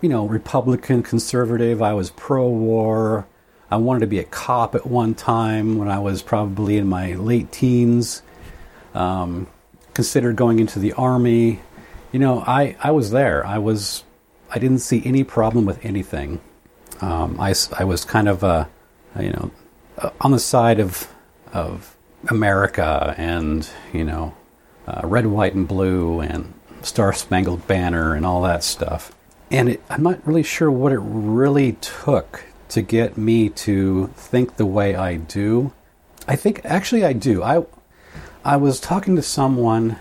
you 0.00 0.08
know, 0.08 0.26
Republican 0.26 1.02
conservative. 1.02 1.82
I 1.82 1.94
was 1.94 2.10
pro-war. 2.10 3.26
I 3.70 3.76
wanted 3.76 4.00
to 4.00 4.06
be 4.06 4.18
a 4.18 4.24
cop 4.24 4.74
at 4.74 4.86
one 4.86 5.14
time 5.14 5.78
when 5.78 5.88
I 5.88 6.00
was 6.00 6.22
probably 6.22 6.76
in 6.76 6.88
my 6.88 7.14
late 7.14 7.52
teens. 7.52 8.22
Um, 8.94 9.46
considered 9.94 10.36
going 10.36 10.58
into 10.58 10.78
the 10.78 10.92
army. 10.94 11.60
You 12.10 12.18
know, 12.18 12.40
I, 12.40 12.76
I 12.82 12.90
was 12.90 13.12
there. 13.12 13.46
I 13.46 13.58
was 13.58 14.02
I 14.50 14.58
didn't 14.58 14.80
see 14.80 15.00
any 15.04 15.22
problem 15.22 15.64
with 15.64 15.84
anything. 15.84 16.40
Um, 17.00 17.38
I, 17.40 17.54
I 17.78 17.84
was 17.84 18.04
kind 18.04 18.28
of 18.28 18.42
a, 18.42 18.68
you 19.18 19.30
know 19.30 19.50
uh, 19.98 20.10
on 20.20 20.30
the 20.30 20.38
side 20.38 20.80
of 20.80 21.08
of 21.52 21.96
America 22.28 23.14
and 23.16 23.68
you 23.92 24.04
know 24.04 24.34
uh, 24.90 25.06
red, 25.06 25.26
white, 25.26 25.54
and 25.54 25.68
blue 25.68 26.20
and 26.20 26.52
Star 26.82 27.12
Spangled 27.12 27.66
Banner 27.66 28.14
and 28.14 28.26
all 28.26 28.42
that 28.42 28.64
stuff. 28.64 29.12
And 29.50 29.68
it, 29.70 29.82
I'm 29.88 30.02
not 30.02 30.26
really 30.26 30.42
sure 30.42 30.70
what 30.70 30.92
it 30.92 31.00
really 31.00 31.72
took 31.74 32.44
to 32.70 32.82
get 32.82 33.16
me 33.16 33.48
to 33.48 34.08
think 34.08 34.56
the 34.56 34.66
way 34.66 34.94
I 34.94 35.16
do. 35.16 35.72
I 36.26 36.36
think 36.36 36.60
actually 36.64 37.04
I 37.04 37.12
do. 37.12 37.42
I 37.42 37.64
I 38.44 38.56
was 38.56 38.80
talking 38.80 39.16
to 39.16 39.22
someone 39.22 39.98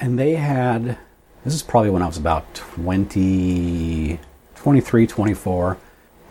and 0.00 0.18
they 0.18 0.34
had 0.34 0.98
this 1.44 1.54
is 1.54 1.62
probably 1.62 1.90
when 1.90 2.02
I 2.02 2.06
was 2.06 2.16
about 2.16 2.54
20 2.54 4.18
23 4.54 5.06
24. 5.06 5.78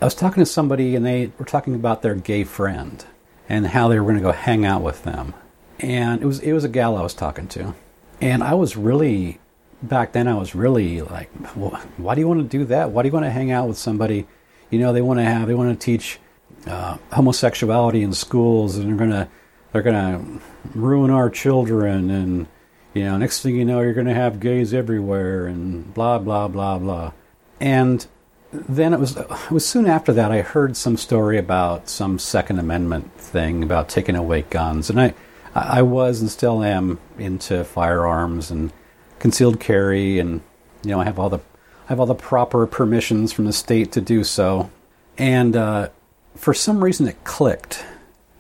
I 0.01 0.05
was 0.05 0.15
talking 0.15 0.41
to 0.41 0.45
somebody 0.45 0.95
and 0.95 1.05
they 1.05 1.31
were 1.37 1.45
talking 1.45 1.75
about 1.75 2.01
their 2.01 2.15
gay 2.15 2.43
friend 2.43 3.05
and 3.47 3.67
how 3.67 3.87
they 3.87 3.99
were 3.99 4.05
going 4.05 4.15
to 4.15 4.21
go 4.21 4.31
hang 4.31 4.65
out 4.65 4.81
with 4.81 5.03
them. 5.03 5.33
And 5.79 6.21
it 6.21 6.25
was 6.25 6.39
it 6.39 6.53
was 6.53 6.63
a 6.63 6.69
gal 6.69 6.97
I 6.97 7.03
was 7.03 7.13
talking 7.13 7.47
to. 7.49 7.75
And 8.19 8.43
I 8.43 8.53
was 8.55 8.75
really 8.75 9.39
back 9.83 10.11
then 10.13 10.27
I 10.27 10.35
was 10.35 10.55
really 10.55 11.01
like 11.01 11.29
well, 11.55 11.79
why 11.97 12.15
do 12.15 12.21
you 12.21 12.27
want 12.27 12.39
to 12.41 12.57
do 12.57 12.65
that? 12.65 12.91
Why 12.91 13.03
do 13.03 13.09
you 13.09 13.13
want 13.13 13.25
to 13.25 13.31
hang 13.31 13.51
out 13.51 13.67
with 13.67 13.77
somebody 13.77 14.27
you 14.71 14.79
know 14.79 14.91
they 14.91 15.01
want 15.01 15.19
to 15.19 15.23
have 15.23 15.47
they 15.47 15.53
want 15.53 15.79
to 15.79 15.85
teach 15.85 16.17
uh, 16.65 16.97
homosexuality 17.11 18.01
in 18.01 18.13
schools 18.13 18.77
and 18.77 18.89
they're 18.89 18.97
going 18.97 19.11
to 19.11 19.27
they're 19.71 19.81
going 19.83 19.95
to 19.95 20.41
ruin 20.73 21.11
our 21.11 21.29
children 21.29 22.09
and 22.09 22.47
you 22.93 23.03
know 23.03 23.17
next 23.17 23.41
thing 23.41 23.55
you 23.55 23.65
know 23.65 23.81
you're 23.81 23.93
going 23.93 24.07
to 24.07 24.13
have 24.13 24.39
gays 24.39 24.73
everywhere 24.73 25.45
and 25.45 25.93
blah 25.93 26.17
blah 26.17 26.47
blah 26.47 26.79
blah 26.79 27.11
and 27.59 28.07
then 28.51 28.93
it 28.93 28.99
was 28.99 29.15
it 29.17 29.51
was 29.51 29.65
soon 29.65 29.85
after 29.85 30.11
that 30.13 30.31
I 30.31 30.41
heard 30.41 30.75
some 30.75 30.97
story 30.97 31.37
about 31.37 31.87
some 31.87 32.19
Second 32.19 32.59
Amendment 32.59 33.13
thing 33.13 33.63
about 33.63 33.89
taking 33.89 34.15
away 34.15 34.43
guns, 34.43 34.89
and 34.89 34.99
I 34.99 35.13
I 35.55 35.81
was 35.81 36.21
and 36.21 36.29
still 36.29 36.63
am 36.63 36.99
into 37.17 37.63
firearms 37.63 38.51
and 38.51 38.71
concealed 39.19 39.59
carry, 39.59 40.19
and 40.19 40.41
you 40.83 40.91
know 40.91 40.99
I 40.99 41.05
have 41.05 41.17
all 41.17 41.29
the 41.29 41.39
I 41.39 41.87
have 41.93 41.99
all 41.99 42.05
the 42.05 42.15
proper 42.15 42.67
permissions 42.67 43.31
from 43.31 43.45
the 43.45 43.53
state 43.53 43.91
to 43.93 44.01
do 44.01 44.23
so, 44.23 44.69
and 45.17 45.55
uh, 45.55 45.89
for 46.35 46.53
some 46.53 46.83
reason 46.83 47.07
it 47.07 47.23
clicked. 47.23 47.85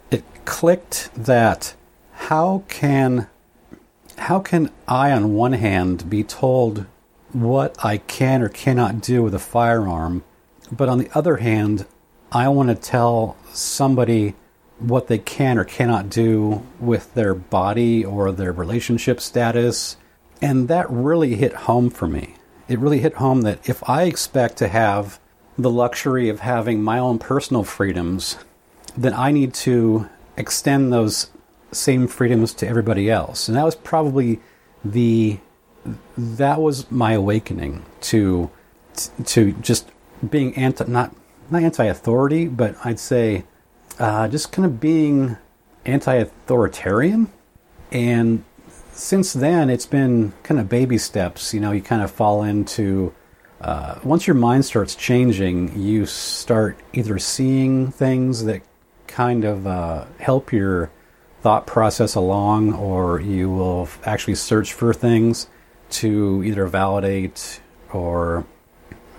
It 0.09 0.23
clicked 0.45 1.09
that 1.15 1.75
how 2.13 2.63
can 2.67 3.27
how 4.17 4.39
can 4.39 4.71
I 4.87 5.11
on 5.11 5.33
one 5.33 5.53
hand 5.53 6.09
be 6.09 6.23
told 6.23 6.85
what 7.33 7.75
I 7.83 7.97
can 7.97 8.41
or 8.41 8.49
cannot 8.49 9.01
do 9.01 9.23
with 9.23 9.33
a 9.33 9.39
firearm. 9.39 10.23
But 10.71 10.89
on 10.89 10.97
the 10.97 11.09
other 11.13 11.37
hand, 11.37 11.85
I 12.31 12.47
want 12.49 12.69
to 12.69 12.75
tell 12.75 13.35
somebody 13.51 14.35
what 14.79 15.07
they 15.07 15.17
can 15.17 15.57
or 15.57 15.63
cannot 15.63 16.09
do 16.09 16.65
with 16.79 17.13
their 17.13 17.35
body 17.35 18.03
or 18.03 18.31
their 18.31 18.51
relationship 18.51 19.19
status. 19.19 19.97
And 20.41 20.67
that 20.67 20.89
really 20.89 21.35
hit 21.35 21.53
home 21.53 21.89
for 21.89 22.07
me. 22.07 22.35
It 22.67 22.79
really 22.79 22.99
hit 22.99 23.15
home 23.15 23.41
that 23.41 23.67
if 23.69 23.87
I 23.87 24.03
expect 24.03 24.57
to 24.57 24.67
have 24.67 25.19
the 25.57 25.69
luxury 25.69 26.29
of 26.29 26.39
having 26.39 26.81
my 26.81 26.97
own 26.97 27.19
personal 27.19 27.63
freedoms, 27.63 28.37
then 28.97 29.13
I 29.13 29.31
need 29.31 29.53
to 29.55 30.09
extend 30.37 30.91
those 30.91 31.29
same 31.71 32.07
freedoms 32.07 32.53
to 32.55 32.67
everybody 32.67 33.09
else. 33.09 33.47
And 33.47 33.57
that 33.57 33.65
was 33.65 33.75
probably 33.75 34.39
the 34.83 35.39
that 36.17 36.61
was 36.61 36.89
my 36.91 37.13
awakening 37.13 37.85
to 38.01 38.49
to 39.25 39.53
just 39.53 39.89
being 40.29 40.55
anti 40.55 40.85
not 40.85 41.15
not 41.49 41.63
anti-authority, 41.63 42.47
but 42.47 42.75
I'd 42.83 42.99
say 42.99 43.43
uh, 43.99 44.27
just 44.27 44.51
kind 44.51 44.65
of 44.65 44.79
being 44.79 45.37
anti-authoritarian. 45.85 47.29
And 47.91 48.45
since 48.93 49.33
then, 49.33 49.69
it's 49.69 49.85
been 49.85 50.31
kind 50.43 50.59
of 50.59 50.69
baby 50.69 50.97
steps. 50.97 51.53
You 51.53 51.59
know, 51.59 51.71
you 51.71 51.81
kind 51.81 52.01
of 52.01 52.09
fall 52.09 52.43
into 52.43 53.13
uh, 53.59 53.99
once 54.03 54.27
your 54.27 54.35
mind 54.35 54.65
starts 54.65 54.95
changing, 54.95 55.79
you 55.79 56.05
start 56.05 56.79
either 56.93 57.19
seeing 57.19 57.91
things 57.91 58.45
that 58.45 58.61
kind 59.07 59.43
of 59.43 59.67
uh, 59.67 60.05
help 60.19 60.53
your 60.53 60.89
thought 61.41 61.67
process 61.67 62.15
along, 62.15 62.73
or 62.73 63.19
you 63.19 63.49
will 63.49 63.89
actually 64.05 64.35
search 64.35 64.73
for 64.73 64.93
things 64.93 65.47
to 65.91 66.43
either 66.43 66.65
validate 66.67 67.61
or 67.91 68.45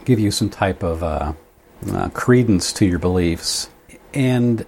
give 0.04 0.18
you 0.18 0.30
some 0.30 0.50
type 0.50 0.82
of 0.82 1.02
uh, 1.02 1.32
uh, 1.90 2.08
credence 2.10 2.72
to 2.74 2.86
your 2.86 2.98
beliefs. 2.98 3.68
And 4.14 4.66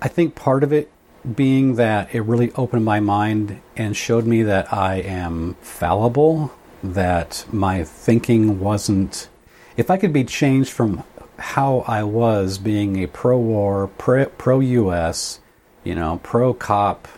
I 0.00 0.08
think 0.08 0.34
part 0.34 0.64
of 0.64 0.72
it 0.72 0.90
being 1.36 1.76
that 1.76 2.14
it 2.14 2.20
really 2.22 2.52
opened 2.52 2.84
my 2.84 3.00
mind 3.00 3.60
and 3.76 3.96
showed 3.96 4.26
me 4.26 4.42
that 4.42 4.72
I 4.72 4.96
am 4.96 5.54
fallible, 5.60 6.52
that 6.82 7.44
my 7.52 7.84
thinking 7.84 8.58
wasn't. 8.60 9.28
If 9.76 9.90
I 9.90 9.96
could 9.96 10.12
be 10.12 10.24
changed 10.24 10.70
from 10.70 11.04
how 11.38 11.84
I 11.86 12.02
was 12.02 12.58
being 12.58 13.02
a 13.02 13.06
pro 13.06 13.38
war, 13.38 13.88
pro 13.88 14.60
US, 14.60 15.40
you 15.84 15.94
know, 15.94 16.20
pro 16.22 16.54
cop 16.54 17.08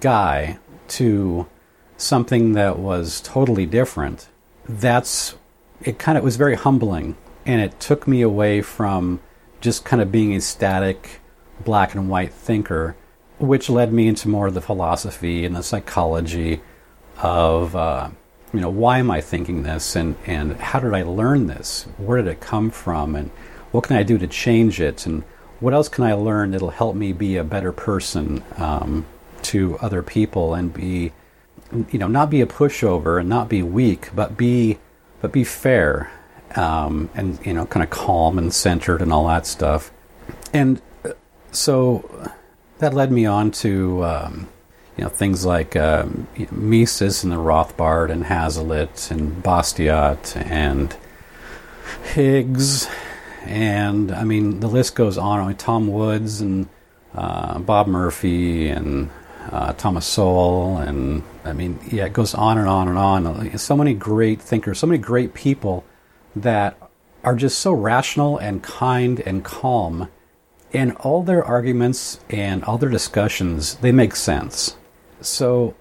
guy 0.00 0.58
to 0.88 1.46
something 1.96 2.52
that 2.52 2.78
was 2.78 3.20
totally 3.20 3.66
different, 3.66 4.28
that's 4.68 5.36
it 5.82 5.98
kind 5.98 6.16
of 6.16 6.24
was 6.24 6.36
very 6.36 6.54
humbling 6.54 7.16
and 7.46 7.60
it 7.60 7.78
took 7.80 8.08
me 8.08 8.22
away 8.22 8.62
from 8.62 9.20
just 9.60 9.84
kind 9.84 10.00
of 10.00 10.10
being 10.10 10.34
a 10.34 10.40
static 10.40 11.20
black 11.64 11.94
and 11.94 12.08
white 12.08 12.32
thinker, 12.32 12.96
which 13.38 13.68
led 13.68 13.92
me 13.92 14.08
into 14.08 14.28
more 14.28 14.46
of 14.46 14.54
the 14.54 14.60
philosophy 14.60 15.44
and 15.44 15.54
the 15.54 15.62
psychology 15.62 16.60
of 17.18 17.76
uh, 17.76 18.10
you 18.52 18.60
know 18.60 18.70
why 18.70 18.98
am 18.98 19.10
I 19.10 19.20
thinking 19.20 19.62
this 19.62 19.96
and 19.96 20.16
and 20.26 20.56
how 20.56 20.80
did 20.80 20.94
I 20.94 21.02
learn 21.02 21.46
this? 21.46 21.86
Where 21.98 22.18
did 22.18 22.28
it 22.28 22.40
come 22.40 22.70
from? 22.70 23.14
And 23.14 23.30
what 23.72 23.84
can 23.84 23.96
I 23.96 24.02
do 24.02 24.18
to 24.18 24.26
change 24.26 24.80
it? 24.80 25.06
And 25.06 25.22
what 25.60 25.74
else 25.74 25.88
can 25.88 26.04
I 26.04 26.14
learn 26.14 26.50
that'll 26.50 26.70
help 26.70 26.96
me 26.96 27.12
be 27.12 27.36
a 27.36 27.44
better 27.44 27.72
person 27.72 28.42
um, 28.56 29.06
to 29.42 29.78
other 29.78 30.02
people 30.02 30.54
and 30.54 30.72
be 30.72 31.12
you 31.90 31.98
know, 31.98 32.08
not 32.08 32.30
be 32.30 32.40
a 32.40 32.46
pushover 32.46 33.20
and 33.20 33.28
not 33.28 33.48
be 33.48 33.62
weak, 33.62 34.10
but 34.14 34.36
be, 34.36 34.78
but 35.20 35.32
be 35.32 35.44
fair, 35.44 36.10
um, 36.56 37.10
and 37.14 37.44
you 37.44 37.52
know, 37.52 37.66
kind 37.66 37.82
of 37.82 37.90
calm 37.90 38.38
and 38.38 38.52
centered 38.52 39.02
and 39.02 39.12
all 39.12 39.26
that 39.28 39.46
stuff. 39.46 39.90
And 40.52 40.80
uh, 41.04 41.10
so 41.50 42.30
that 42.78 42.94
led 42.94 43.10
me 43.10 43.26
on 43.26 43.50
to, 43.50 44.04
um, 44.04 44.48
you 44.96 45.04
know, 45.04 45.10
things 45.10 45.44
like 45.44 45.74
um, 45.76 46.28
Mises 46.50 47.24
and 47.24 47.32
the 47.32 47.36
Rothbard 47.36 48.10
and 48.10 48.24
Hazlitt 48.24 49.10
and 49.10 49.42
Bastiat 49.42 50.36
and 50.50 50.96
Higgs, 52.02 52.88
and 53.42 54.12
I 54.12 54.24
mean 54.24 54.60
the 54.60 54.68
list 54.68 54.94
goes 54.94 55.18
on. 55.18 55.54
Tom 55.56 55.88
Woods 55.88 56.40
and 56.40 56.68
uh, 57.14 57.58
Bob 57.58 57.86
Murphy 57.86 58.68
and 58.68 59.10
uh, 59.50 59.72
Thomas 59.74 60.06
Sowell, 60.06 60.78
and 60.78 61.22
I 61.44 61.52
mean, 61.52 61.78
yeah, 61.90 62.06
it 62.06 62.12
goes 62.12 62.34
on 62.34 62.58
and 62.58 62.68
on 62.68 62.88
and 62.88 62.98
on. 62.98 63.58
So 63.58 63.76
many 63.76 63.94
great 63.94 64.40
thinkers, 64.40 64.78
so 64.78 64.86
many 64.86 64.98
great 64.98 65.34
people 65.34 65.84
that 66.34 66.76
are 67.22 67.34
just 67.34 67.58
so 67.58 67.72
rational 67.72 68.38
and 68.38 68.62
kind 68.62 69.20
and 69.20 69.44
calm. 69.44 70.08
And 70.72 70.92
all 70.96 71.22
their 71.22 71.44
arguments 71.44 72.18
and 72.28 72.64
all 72.64 72.78
their 72.78 72.90
discussions, 72.90 73.76
they 73.76 73.92
make 73.92 74.16
sense. 74.16 74.76
So, 75.20 75.74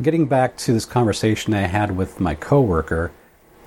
getting 0.00 0.26
back 0.26 0.56
to 0.58 0.72
this 0.72 0.86
conversation 0.86 1.52
I 1.52 1.62
had 1.66 1.96
with 1.96 2.18
my 2.18 2.34
coworker, 2.34 3.12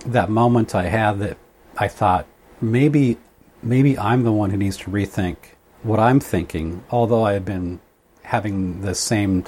that 0.06 0.30
moment 0.30 0.74
I 0.74 0.88
had 0.88 1.20
that 1.20 1.38
I 1.78 1.88
thought 1.88 2.26
maybe 2.60 3.18
maybe 3.62 3.98
I'm 3.98 4.24
the 4.24 4.32
one 4.32 4.50
who 4.50 4.58
needs 4.58 4.78
to 4.78 4.90
rethink 4.90 5.38
what 5.84 6.00
I'm 6.00 6.20
thinking, 6.20 6.84
although 6.90 7.24
I've 7.24 7.46
been 7.46 7.80
having 8.32 8.80
the 8.80 8.96
same 8.96 9.44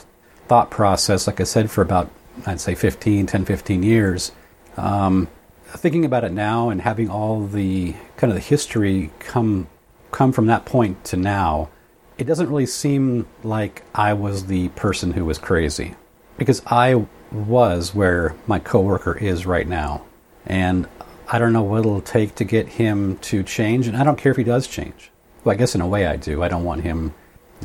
thought 0.50 0.70
process, 0.70 1.26
like 1.26 1.40
I 1.40 1.46
said, 1.46 1.72
for 1.72 1.82
about, 1.82 2.12
I'd 2.46 2.60
say 2.60 2.76
15, 2.76 3.28
10, 3.28 3.46
15 3.46 3.82
years. 3.82 4.34
Um, 4.76 5.30
thinking 5.68 6.04
about 6.04 6.26
it 6.26 6.34
now 6.34 6.70
and 6.70 6.82
having 6.82 7.10
all 7.10 7.48
the 7.48 7.96
kind 8.18 8.30
of 8.30 8.36
the 8.36 8.44
history 8.44 9.10
come 9.20 9.68
come 10.12 10.34
from 10.34 10.48
that 10.48 10.66
point 10.66 11.02
to 11.06 11.16
now, 11.16 11.70
it 12.18 12.26
doesn't 12.26 12.50
really 12.50 12.66
seem 12.66 13.26
like 13.42 13.84
I 13.96 14.12
was 14.12 14.48
the 14.48 14.68
person 14.70 15.14
who 15.14 15.24
was 15.24 15.38
crazy 15.38 15.96
because 16.38 16.62
I 16.68 17.08
was 17.32 17.96
where 17.96 18.36
my 18.48 18.60
coworker 18.60 19.18
is 19.18 19.46
right 19.46 19.68
now, 19.68 20.04
and 20.46 20.90
I 21.30 21.40
don't 21.40 21.54
know 21.54 21.64
what 21.64 21.80
it'll 21.80 22.02
take 22.02 22.36
to 22.36 22.44
get 22.44 22.68
him 22.68 23.18
to 23.30 23.44
change, 23.44 23.88
and 23.88 23.96
I 23.96 24.04
don't 24.04 24.18
care 24.18 24.34
if 24.34 24.38
he 24.38 24.44
does 24.44 24.68
change. 24.68 25.10
Well, 25.44 25.54
I 25.54 25.58
guess 25.58 25.74
in 25.74 25.80
a 25.80 25.88
way 25.88 26.06
I 26.06 26.18
do. 26.18 26.44
I 26.44 26.50
don't 26.50 26.66
want 26.66 26.82
him 26.82 27.14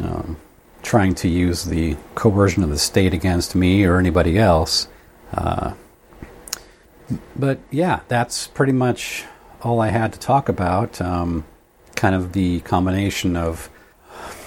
um, 0.00 0.36
trying 0.82 1.14
to 1.14 1.28
use 1.28 1.64
the 1.64 1.96
coercion 2.14 2.62
of 2.62 2.70
the 2.70 2.78
state 2.78 3.12
against 3.12 3.54
me 3.54 3.84
or 3.84 3.98
anybody 3.98 4.38
else. 4.38 4.88
Uh, 5.32 5.74
but 7.36 7.58
yeah, 7.70 8.00
that's 8.08 8.46
pretty 8.46 8.72
much 8.72 9.24
all 9.62 9.80
I 9.80 9.88
had 9.88 10.12
to 10.12 10.18
talk 10.18 10.48
about. 10.48 11.00
Um, 11.00 11.44
kind 11.96 12.14
of 12.14 12.32
the 12.32 12.60
combination 12.60 13.36
of 13.36 13.68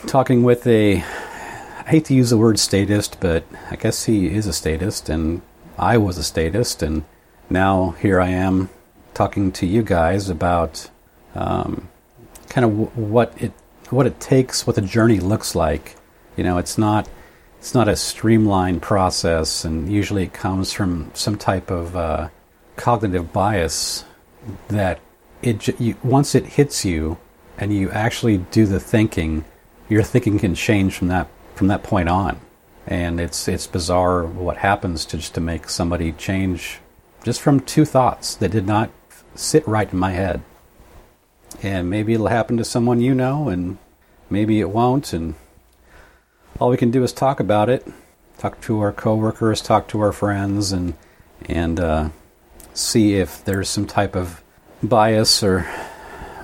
talking 0.08 0.44
with 0.44 0.66
a, 0.66 0.98
I 0.98 1.84
hate 1.88 2.06
to 2.06 2.14
use 2.14 2.30
the 2.30 2.38
word 2.38 2.60
statist, 2.60 3.18
but 3.20 3.44
I 3.70 3.76
guess 3.76 4.06
he 4.06 4.28
is 4.28 4.48
a 4.48 4.54
statist, 4.54 5.10
and 5.10 5.42
I 5.78 5.98
was 5.98 6.18
a 6.18 6.24
statist, 6.24 6.82
and 6.82 7.04
now 7.50 7.92
here 8.00 8.22
I 8.22 8.30
am 8.30 8.70
talking 9.14 9.52
to 9.54 9.66
you 9.66 9.84
guys 9.84 10.30
about 10.30 10.90
um, 11.36 11.90
kind 12.50 12.66
of 12.66 12.72
w- 12.72 13.12
what 13.12 13.34
it 13.42 13.52
what 13.90 14.08
it 14.08 14.22
takes, 14.22 14.66
what 14.66 14.78
the 14.78 14.82
journey 14.82 15.20
looks 15.20 15.54
like. 15.54 15.98
You 16.36 16.44
know, 16.44 16.58
it's 16.58 16.78
not 16.78 17.10
it's 17.60 17.76
not 17.76 17.88
a 17.88 17.96
streamlined 17.96 18.82
process, 18.82 19.64
and 19.64 19.92
usually 19.92 20.24
it 20.24 20.34
comes 20.34 20.74
from 20.74 21.12
some 21.14 21.38
type 21.38 21.70
of 21.70 21.96
uh, 21.96 22.30
cognitive 22.76 23.32
bias 23.32 24.04
that 24.70 25.00
it 25.42 25.80
you, 25.80 25.96
once 26.04 26.34
it 26.36 26.46
hits 26.46 26.84
you 26.84 27.18
and 27.58 27.74
you 27.74 27.92
actually 27.92 28.38
do 28.38 28.66
the 28.66 28.80
thinking, 28.80 29.46
your 29.90 30.04
thinking 30.04 30.40
can 30.40 30.56
change 30.56 30.96
from 30.96 31.08
that 31.10 31.28
from 31.56 31.68
that 31.68 31.84
point 31.84 32.10
on. 32.10 32.40
And 32.88 33.20
it's 33.20 33.48
it's 33.48 33.68
bizarre 33.68 34.26
what 34.26 34.58
happens 34.58 35.06
to 35.06 35.18
just 35.18 35.36
to 35.36 35.42
make 35.42 35.70
somebody 35.70 36.12
change 36.14 36.80
just 37.24 37.42
from 37.42 37.60
two 37.60 37.86
thoughts 37.86 38.34
that 38.36 38.52
did 38.52 38.66
not 38.66 38.90
sit 39.36 39.68
right 39.68 39.92
in 39.92 40.00
my 40.00 40.12
head. 40.12 40.42
And 41.62 41.90
maybe 41.90 42.14
it'll 42.14 42.28
happen 42.28 42.58
to 42.58 42.66
someone 42.66 43.02
you 43.02 43.14
know, 43.14 43.50
and 43.50 43.78
maybe 44.30 44.60
it 44.60 44.72
won't. 44.72 45.14
And 45.14 45.36
all 46.62 46.70
we 46.70 46.78
can 46.78 46.92
do 46.92 47.04
is 47.04 47.12
talk 47.12 47.40
about 47.40 47.70
it, 47.70 47.88
talk 48.38 48.62
to 48.62 48.80
our 48.82 48.94
coworkers, 48.94 49.64
talk 49.64 49.88
to 49.88 50.00
our 50.00 50.12
friends, 50.12 50.72
and 50.72 50.94
and 51.50 51.80
uh, 51.80 52.10
see 52.76 53.16
if 53.16 53.44
there's 53.44 53.68
some 53.68 53.88
type 53.88 54.16
of 54.16 54.44
bias 54.84 55.42
or 55.42 55.68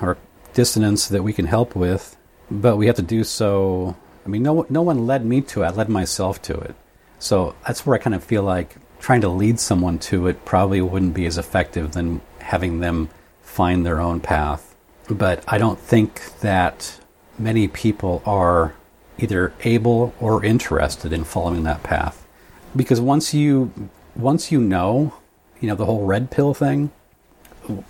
or 0.02 0.18
dissonance 0.54 1.06
that 1.06 1.22
we 1.22 1.32
can 1.32 1.46
help 1.46 1.76
with. 1.76 2.16
But 2.50 2.76
we 2.76 2.88
have 2.88 2.96
to 2.96 3.02
do 3.02 3.22
so. 3.22 3.96
I 4.26 4.28
mean, 4.28 4.42
no 4.42 4.66
no 4.68 4.82
one 4.82 5.06
led 5.06 5.24
me 5.24 5.40
to 5.52 5.62
it. 5.62 5.66
I 5.66 5.70
led 5.70 5.88
myself 5.88 6.42
to 6.42 6.54
it. 6.58 6.74
So 7.20 7.54
that's 7.64 7.86
where 7.86 7.94
I 7.94 8.02
kind 8.02 8.14
of 8.14 8.24
feel 8.24 8.42
like 8.42 8.74
trying 8.98 9.20
to 9.20 9.28
lead 9.28 9.60
someone 9.60 10.00
to 10.00 10.26
it 10.26 10.44
probably 10.44 10.80
wouldn't 10.80 11.14
be 11.14 11.26
as 11.26 11.38
effective 11.38 11.92
than 11.92 12.20
having 12.40 12.80
them 12.80 13.08
find 13.42 13.86
their 13.86 14.00
own 14.00 14.18
path. 14.18 14.74
But 15.08 15.44
I 15.46 15.58
don't 15.58 15.78
think 15.78 16.40
that 16.40 16.98
many 17.38 17.68
people 17.68 18.20
are 18.26 18.74
either 19.18 19.52
able 19.64 20.14
or 20.20 20.44
interested 20.44 21.12
in 21.12 21.24
following 21.24 21.64
that 21.64 21.82
path. 21.82 22.26
Because 22.74 23.00
once 23.00 23.34
you 23.34 23.72
once 24.14 24.50
you 24.52 24.60
know 24.60 25.14
you 25.60 25.68
know 25.68 25.74
the 25.74 25.86
whole 25.86 26.04
red 26.04 26.30
pill 26.30 26.54
thing 26.54 26.90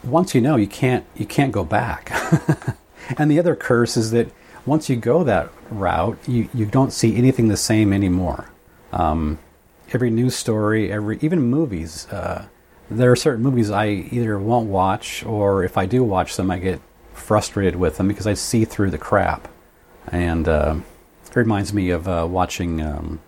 once 0.03 0.35
you 0.35 0.41
know 0.41 0.57
you 0.57 0.67
can't 0.67 1.05
you 1.17 1.27
can't 1.27 1.53
go 1.53 1.65
back. 1.65 2.13
And 3.17 3.31
the 3.31 3.39
other 3.39 3.57
curse 3.57 3.97
is 3.97 4.11
that 4.11 4.29
once 4.67 4.91
you 4.91 4.97
go 4.97 5.25
that 5.25 5.49
route 5.71 6.19
you, 6.29 6.51
you 6.53 6.67
don't 6.67 6.93
see 6.93 7.17
anything 7.17 7.49
the 7.49 7.57
same 7.57 7.91
anymore. 7.91 8.51
Um, 8.93 9.39
every 9.95 10.11
news 10.11 10.35
story 10.35 10.93
every 10.93 11.19
even 11.23 11.41
movies 11.41 12.07
uh, 12.09 12.47
there 12.91 13.11
are 13.11 13.17
certain 13.17 13.43
movies 13.43 13.71
i 13.71 13.87
either 13.89 14.39
won't 14.39 14.69
watch 14.69 15.25
or 15.25 15.65
if 15.65 15.79
i 15.79 15.87
do 15.87 16.05
watch 16.05 16.37
them 16.37 16.51
i 16.51 16.59
get 16.59 16.79
frustrated 17.19 17.77
with 17.77 17.97
them 17.97 18.09
because 18.09 18.27
i 18.27 18.35
see 18.35 18.65
through 18.65 18.91
the 18.91 18.99
crap. 18.99 19.49
And 20.11 20.49
uh, 20.49 20.77
it 21.31 21.37
reminds 21.37 21.73
me 21.73 21.91
of 21.91 22.09
uh, 22.09 22.27
watching 22.29 22.81
um, 22.83 23.21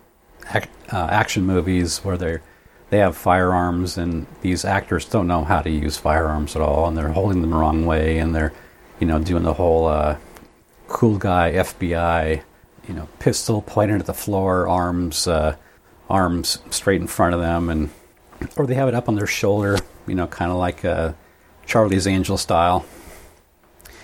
ac- 0.53 0.69
uh, 0.91 1.07
action 1.11 1.45
movies 1.45 1.99
where 1.99 2.17
they're 2.17 2.41
they 2.91 2.97
have 2.97 3.15
firearms, 3.15 3.97
and 3.97 4.27
these 4.41 4.65
actors 4.65 5.05
don't 5.05 5.25
know 5.25 5.45
how 5.45 5.61
to 5.61 5.69
use 5.69 5.95
firearms 5.95 6.57
at 6.57 6.61
all, 6.61 6.87
and 6.87 6.97
they're 6.97 7.07
holding 7.13 7.41
them 7.41 7.49
the 7.49 7.55
wrong 7.55 7.85
way, 7.85 8.17
and 8.17 8.35
they're, 8.35 8.51
you 8.99 9.07
know, 9.07 9.17
doing 9.17 9.43
the 9.43 9.53
whole 9.53 9.87
uh, 9.87 10.17
cool 10.89 11.17
guy 11.17 11.53
FBI, 11.53 12.41
you 12.89 12.93
know, 12.93 13.07
pistol 13.19 13.61
pointed 13.61 14.01
at 14.01 14.07
the 14.07 14.13
floor, 14.13 14.67
arms, 14.67 15.25
uh, 15.25 15.55
arms 16.09 16.59
straight 16.69 16.99
in 16.99 17.07
front 17.07 17.33
of 17.33 17.39
them, 17.39 17.69
and 17.69 17.89
or 18.57 18.67
they 18.67 18.75
have 18.75 18.89
it 18.89 18.93
up 18.93 19.07
on 19.07 19.15
their 19.15 19.25
shoulder, 19.25 19.77
you 20.05 20.15
know, 20.15 20.27
kind 20.27 20.51
of 20.51 20.57
like 20.57 20.83
uh, 20.83 21.13
Charlie's 21.65 22.07
Angel 22.07 22.37
style. 22.37 22.85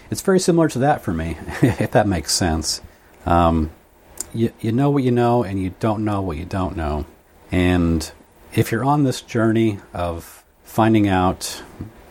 It's 0.09 0.21
very 0.21 0.39
similar 0.39 0.69
to 0.69 0.79
that 0.79 1.01
for 1.01 1.11
me, 1.11 1.37
if 1.61 1.91
that 1.91 2.07
makes 2.07 2.31
sense. 2.31 2.81
Um, 3.25 3.71
you, 4.33 4.51
you 4.59 4.71
know 4.71 4.89
what 4.89 5.03
you 5.03 5.11
know, 5.11 5.43
and 5.43 5.61
you 5.61 5.73
don't 5.79 6.03
know 6.05 6.21
what 6.21 6.37
you 6.37 6.45
don't 6.45 6.75
know. 6.75 7.05
And 7.51 8.09
if 8.53 8.71
you're 8.71 8.83
on 8.83 9.03
this 9.03 9.21
journey 9.21 9.79
of 9.93 10.43
finding 10.63 11.07
out 11.07 11.63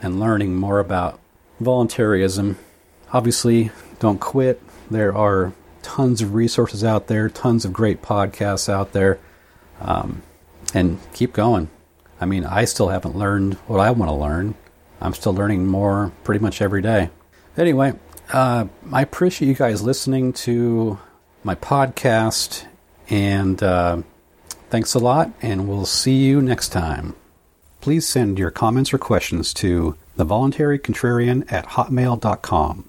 and 0.03 0.21
learning 0.21 0.55
more 0.55 0.81
about 0.81 1.21
voluntarism, 1.61 2.59
obviously 3.13 3.71
don't 3.99 4.21
quit. 4.21 4.61
There 4.91 5.17
are 5.17 5.53
tons 5.83 6.23
of 6.23 6.35
resources 6.35 6.85
out 6.85 7.07
there, 7.07 7.29
tons 7.29 7.65
of 7.65 7.73
great 7.73 8.03
podcasts 8.03 8.69
out 8.69 8.93
there, 8.93 9.19
um, 9.81 10.23
and 10.75 10.99
keep 11.13 11.33
going. 11.33 11.69
I 12.21 12.25
mean, 12.25 12.45
I 12.45 12.65
still 12.65 12.89
haven't 12.89 13.17
learned 13.17 13.55
what 13.67 13.81
I 13.81 13.91
want 13.91 14.11
to 14.11 14.15
learn. 14.15 14.55
I'm 15.01 15.15
still 15.15 15.35
learning 15.35 15.67
more 15.67 16.13
pretty 16.25 16.41
much 16.41 16.63
every 16.63 16.83
day. 16.83 17.11
Anyway, 17.57 17.93
uh, 18.33 18.67
I 18.93 19.03
appreciate 19.03 19.49
you 19.49 19.55
guys 19.55 19.83
listening 19.83 20.33
to 20.33 20.99
my 21.47 21.55
podcast 21.55 22.67
and. 23.09 23.63
Uh, 23.63 24.03
Thanks 24.69 24.95
a 24.95 24.99
lot, 24.99 25.31
and 25.41 25.69
we'll 25.69 25.87
see 25.87 26.17
you 26.17 26.43
next 26.43 26.71
time. 26.71 27.15
Please 27.81 28.07
send 28.07 28.39
your 28.39 28.51
comments 28.51 28.93
or 28.93 28.99
questions 28.99 29.55
to 29.55 29.97
thevoluntarycontrarian 30.19 31.51
at 31.53 31.67
hotmail.com. 31.67 32.85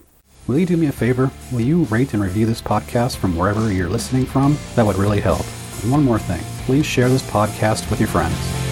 Will 0.48 0.58
you 0.58 0.66
do 0.66 0.78
me 0.78 0.88
a 0.88 0.92
favor? 0.92 1.30
Will 1.52 1.62
you 1.62 1.84
rate 1.84 2.14
and 2.14 2.24
review 2.24 2.46
this 2.46 2.62
podcast 2.62 3.18
from 3.18 3.36
wherever 3.36 3.72
you're 3.72 3.90
listening 3.90 4.26
from? 4.26 4.58
That 4.76 4.86
would 4.86 4.96
really 4.96 5.20
help. 5.20 5.46
And 5.84 5.92
one 5.92 6.04
more 6.04 6.20
thing 6.20 6.44
please 6.66 6.86
share 6.86 7.08
this 7.08 7.24
podcast 7.30 7.90
with 7.90 8.02
your 8.02 8.10
friends. 8.10 8.67